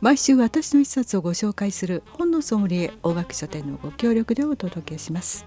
[0.00, 5.46] 毎週私の一冊をご紹介する本のソムリエ大学書店のご協力でお届けします。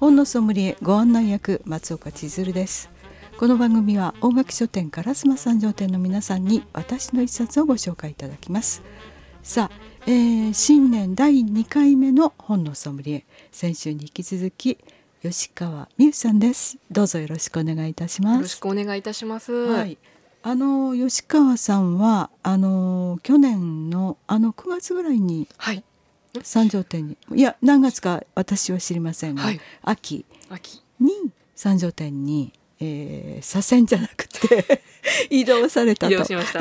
[0.00, 2.88] 本のソムリエご案内役松岡千鶴です。
[3.38, 8.82] この番組は大学書店烏丸三条店の皆さんに私の一冊をご紹介いただきます。
[9.42, 13.24] さあ、えー、新年第2回目の本のソムリエ。
[13.52, 14.78] 先週に引き続き
[15.20, 16.78] 吉川美優さんです。
[16.90, 18.34] どうぞよろしくお願いいたします。
[18.36, 19.52] よろしくお願いいたします。
[19.52, 19.98] はい
[20.46, 25.48] あの吉川さんはあの去年のあの9月ぐらいに
[26.42, 30.26] 三条店に、い、や何月か私は知りませんが、はい、秋。
[31.00, 31.10] に
[31.54, 34.82] 三条店に、えー、左遷じゃなくて
[35.30, 36.12] 移動されたと。
[36.12, 36.60] 移動しました、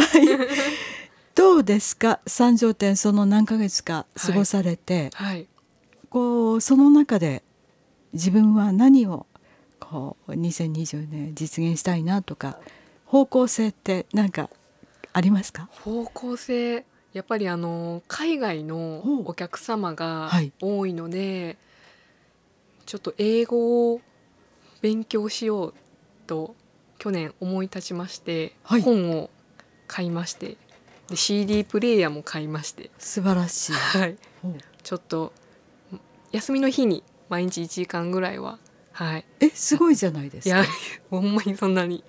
[1.36, 2.22] どうですか？
[2.26, 5.36] 三条店その何ヶ月か過ごされて、はい。
[5.36, 5.48] はい、
[6.10, 7.44] こうその中で
[8.14, 9.26] 自分は何を
[9.82, 12.60] こう2020年実現したいなとか
[13.14, 14.50] 方向性って何か
[15.14, 15.70] ありますか？
[15.70, 16.84] 方向性
[17.14, 21.58] やっぱりあの海外のお客様が多いので、はい、
[22.88, 24.02] ちょっと英語を
[24.82, 25.74] 勉強しよう
[26.26, 26.56] と
[26.98, 29.30] 去年思い立ちまして、はい、本を
[29.86, 30.58] 買いまして
[31.08, 32.90] で CD プレーヤーも買いまして。
[32.98, 34.18] 素晴らしい、はい、
[34.82, 35.34] ちょっと
[36.32, 38.58] 休みの日に毎日1時間ぐらいは
[38.92, 39.26] はい。
[39.40, 40.56] えすごいじゃないですか。
[40.56, 40.66] いや
[41.12, 42.04] ほんまにそんなに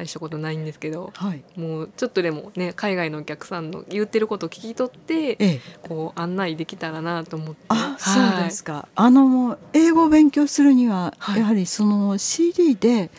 [0.00, 7.60] 大したことないんですけど、はい、もうちょっとでもね海外のお客さんの言ってることを聞き取って、ええ、こう案内できたらなと思って。
[7.68, 8.88] あ、そうですか。
[8.94, 13.10] あの英語を勉強するには、はい、やはりその CD で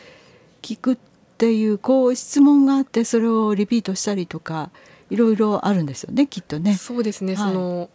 [0.62, 0.98] 聞くっ
[1.38, 4.72] ていうこう質問があってそれをリピートしたりとか
[5.10, 6.76] いろいろあるんですよねきっとね。
[6.76, 7.90] そうですね、はい、その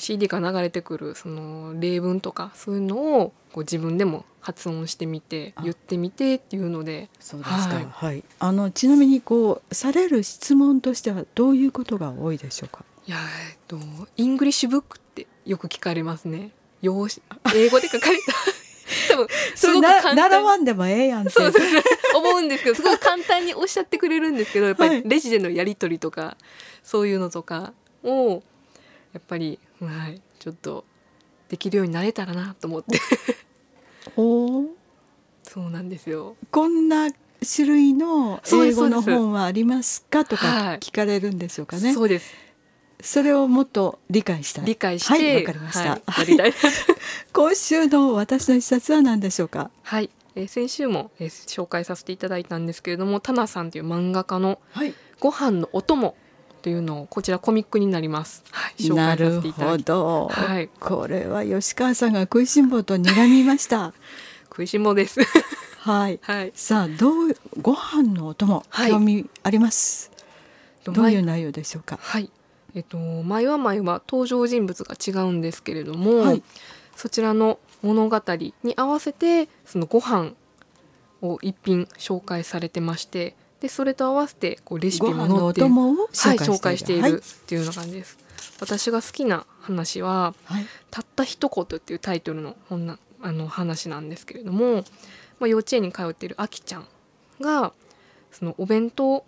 [0.00, 12.84] CD から流れてくるその例文とかそういうのをこう自分でも発音してみて言ってみてっていうのでそうですか、はい、はい、あのちなみにこうされる質問としてはどういうことが多いでしょうか？
[13.06, 13.18] いや
[13.50, 13.78] えっと
[14.16, 16.50] English book ってよく聞かれますね。
[16.80, 17.10] 洋書
[17.54, 18.32] 英語で書かれた。
[19.12, 20.16] 多分すごく簡単。
[20.16, 21.52] 習わんでもええやんってそう
[22.16, 26.44] 思うんですけどすごい簡単におっしゃってくれるんですけどやっぱりレジでのやり取りとか、はい、
[26.82, 28.42] そういうのとかを
[29.12, 30.84] やっぱり、はい、ちょっと
[31.48, 32.98] できるようになれたらなと思って。
[34.16, 34.64] お
[35.42, 36.36] そうなんですよ。
[36.50, 37.10] こんな
[37.54, 41.92] 種類の英語の本はありますかとか聞かれるんでしょうかね。
[41.92, 42.34] そうです。
[43.02, 46.00] それをもっと理解した理解して、はい、わかりました。
[46.06, 46.54] はい、
[47.32, 49.70] 今週の私の一冊は何でしょうか？
[49.82, 54.60] はい、えー、先週も、えー、紹介させていただいたんですけれども、タナさんという漫画家の
[55.18, 56.14] ご飯のお供
[56.60, 58.42] というのをこちらコミックになります。
[58.50, 63.92] はい、紹介させていただきはい、これは吉川さんが食いしん坊と睨みました。
[64.50, 65.20] 食いしん坊です。
[65.80, 66.20] はい。
[66.22, 70.10] はい、さあどうご飯のお供、はい、興味あります？
[70.84, 71.98] どういう内容でしょうか？
[72.00, 72.30] はい。
[72.74, 76.42] えっと前は前は登場人物が違うんですけれども、はい、
[76.96, 78.22] そちらの物語
[78.62, 80.32] に合わせてそのご飯
[81.22, 85.60] を一品紹介されてましてでそれと合わせてこうレシピも載って
[86.16, 87.22] はい、紹介している。
[87.22, 88.18] っていうような感じです。
[88.60, 94.84] 私が好きな話は、はい、たった一言っていうタイトルの本なあの話なんですけれども、
[95.38, 96.86] まあ、幼稚園に通っているあきちゃん
[97.40, 97.72] が
[98.30, 99.24] そのお弁当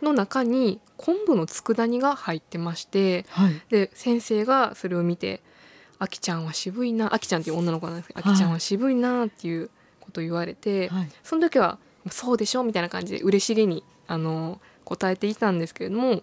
[0.00, 5.42] の中に昆布の佃煮が入ってまして、はい、で先生がそれを見て
[5.98, 9.70] 「あきちゃんは渋いな」あきちゃんっていう女の子なんですけど「あきちゃんは渋いな」っていう
[10.00, 11.78] ことを言われて、はい、その時は
[12.10, 16.22] 「そうでしょ」みたいな感じで嬉しげにあの答えていたんですけれども、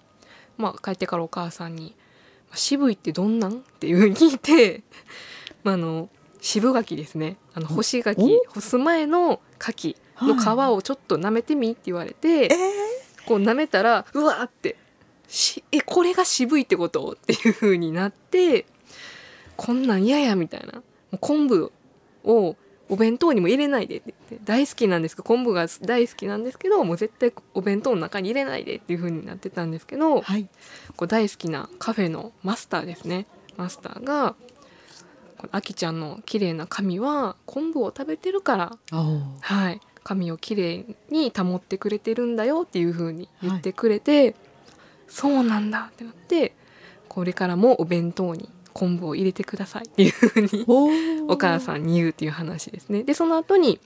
[0.58, 1.96] まあ、帰ってからお母さんに
[2.54, 4.84] 「渋いってどんなん?」っていうふうに聞いて、
[5.64, 6.10] まあ、あの
[6.42, 7.38] 渋柿ですね。
[7.54, 8.40] あの干し柿。
[8.48, 12.50] 干す前の柿の皮をちょっと舐めてみって言われて、はい、
[13.26, 14.78] こう舐めたらうわって
[15.28, 17.12] しえこれが渋いってこと？
[17.12, 18.66] っていう風になって
[19.56, 20.82] こんなん嫌やみたいな。
[21.20, 21.72] 昆布
[22.24, 22.56] を
[22.90, 30.50] お弁当にも入れないでって言って大好きなんですけど昆布が大好きなんですけどもう絶対お弁当の中に入れないでっていう風になってたんですけど、はい、
[30.96, 33.28] こう大好きなカフェのマスターですね。
[33.58, 34.36] マスターが
[35.52, 38.78] あきちゃんの綺麗な髪は昆布を食べてるから
[39.42, 39.80] はい。
[40.04, 44.36] 髪をきれいに保ってくれてるんだよっていう風に言ってくれて、はい、
[45.08, 46.56] そうなんだってなって
[47.08, 50.66] これからもお弁当に昆布を入れてくださいっていう風に
[51.28, 53.04] お母さんに言うっていう話ですね。
[53.04, 53.80] でその後に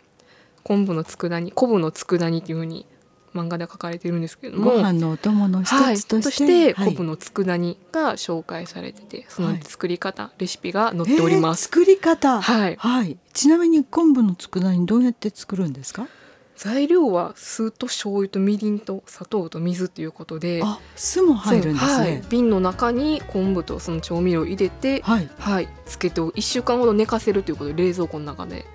[0.63, 2.85] 昆布の佃煮昆布の佃煮っていう風に
[3.33, 4.71] 漫画で書かれているんですけれども。
[4.71, 12.41] ご飯のお供の一つとして,、はい、昆布の佃煮が紹介されてて、その作り方、はい、レシピが載っております、えー、作り方。
[12.41, 16.07] はい、はい、ちなみに昆布の佃煮どうやって作るんですか？
[16.55, 22.11] 材料は酢と醤油とみりんと砂糖と水ということであ酢も入るんですはい。
[22.11, 25.29] ね、瓶の中に昆布とその調味料を入れて、はい。
[25.37, 28.65] はい、つけて1週間ほど寝かせるということで冷蔵庫の中で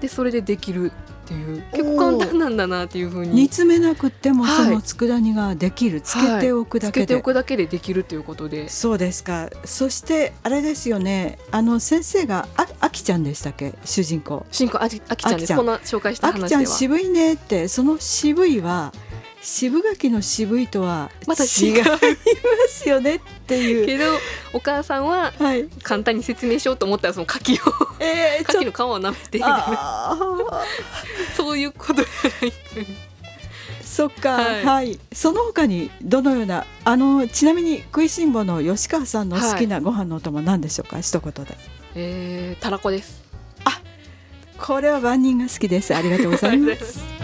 [0.00, 3.34] でそれでできるっていう結構簡単なんだなっていうふうに。
[3.34, 4.64] 煮詰めなくてもはい。
[4.66, 8.68] その佃煮ができる、つけておくだけで、つけておくだけでできるということで。
[8.68, 9.50] そうですか。
[9.64, 11.38] そしてあれですよね。
[11.50, 13.74] あの先生がああきちゃんでしたっけ？
[13.84, 14.46] 主人公。
[14.50, 15.54] 新婚あきあきちゃんです。
[15.54, 15.66] こん。
[15.66, 17.68] な紹介したあきちゃん話では渋いねって。
[17.68, 18.92] その渋いは
[19.40, 21.98] 渋柿の渋いとはまた違いま
[22.68, 23.86] すよねっていう。
[23.86, 24.04] けど
[24.52, 31.36] お母さんははい、簡単に説明しようと思ったらその牡蠣をえー、ちょっ牡蠣の皮を舐めてみたいなあー。
[31.36, 32.04] そういうことじゃ
[32.42, 32.52] ない。
[33.82, 34.92] そっか、は、はい。
[34.92, 41.56] いその他にどのようなあのちなみに食いしん坊の吉川さんの好きなご飯のお供なんでしょうか、一言で。
[41.94, 43.28] えー、たらこです。
[44.58, 45.94] これは万人が好きです。
[45.94, 46.94] ありがとうございます。
[46.94, 47.00] す